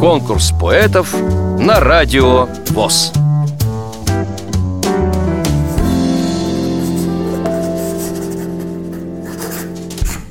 [0.00, 1.14] Конкурс поэтов
[1.58, 3.12] на радио ВОЗ.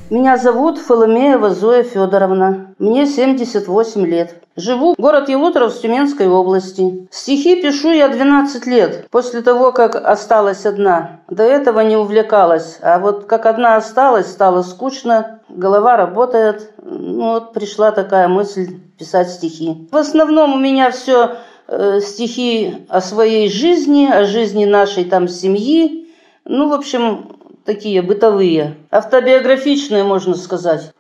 [0.09, 2.67] Меня зовут Фоломеева Зоя Федоровна.
[2.79, 4.35] Мне 78 лет.
[4.55, 7.09] Живу город Елуторов в Тюменской области.
[7.11, 11.19] Стихи пишу я 12 лет, после того, как осталась одна.
[11.29, 16.71] До этого не увлекалась, а вот как одна осталась, стало скучно, голова работает.
[16.97, 19.89] Ну вот пришла такая мысль писать стихи.
[19.91, 21.35] В основном у меня все
[21.67, 26.07] э, стихи о своей жизни, о жизни нашей там семьи.
[26.45, 30.93] Ну, в общем, такие бытовые, автобиографичные, можно сказать.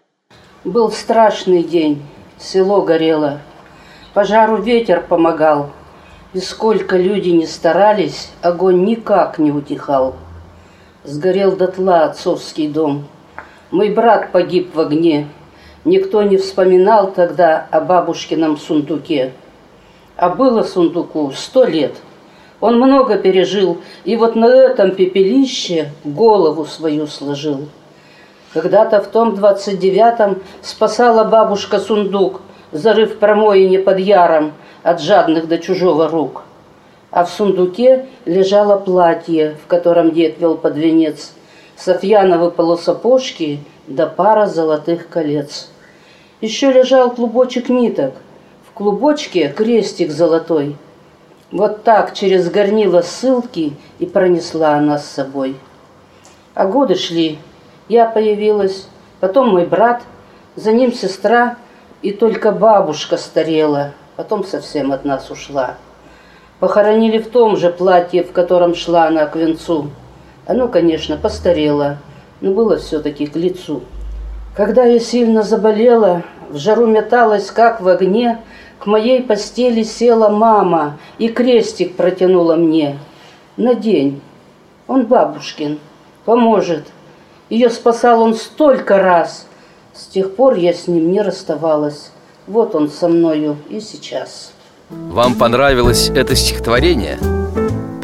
[0.65, 2.01] Был страшный день,
[2.37, 3.39] село горело,
[4.13, 5.69] пожару ветер помогал,
[6.33, 10.15] и сколько люди не старались, огонь никак не утихал.
[11.05, 13.07] Сгорел дотла отцовский дом,
[13.71, 15.29] мой брат погиб в огне,
[15.85, 19.31] никто не вспоминал тогда о бабушкином сундуке.
[20.17, 21.93] А было сундуку сто лет–
[22.61, 27.67] он много пережил, и вот на этом пепелище голову свою сложил.
[28.53, 35.57] Когда-то в том двадцать девятом спасала бабушка сундук, зарыв промоине под яром от жадных до
[35.57, 36.43] чужого рук.
[37.11, 41.33] А в сундуке лежало платье, в котором дед вел под венец,
[41.77, 45.69] Софьяновы полусапожки да пара золотых колец.
[46.41, 48.13] Еще лежал клубочек ниток,
[48.69, 50.75] в клубочке крестик золотой–
[51.51, 55.55] вот так через горнило ссылки и пронесла она с собой.
[56.55, 57.39] А годы шли.
[57.87, 58.87] Я появилась,
[59.19, 60.01] потом мой брат,
[60.55, 61.55] за ним сестра,
[62.01, 65.75] и только бабушка старела, потом совсем от нас ушла.
[66.59, 69.91] Похоронили в том же платье, в котором шла она к венцу.
[70.47, 71.99] Оно, конечно, постарело,
[72.41, 73.83] но было все-таки к лицу.
[74.55, 78.39] Когда я сильно заболела, в жару металась, как в огне,
[78.79, 82.97] к моей постели села мама и крестик протянула мне.
[83.57, 84.21] Надень,
[84.87, 85.79] он бабушкин,
[86.23, 86.85] поможет.
[87.49, 89.45] Ее спасал он столько раз.
[89.93, 92.11] С тех пор я с ним не расставалась.
[92.47, 94.53] Вот он со мною и сейчас.
[94.89, 97.17] Вам понравилось это стихотворение?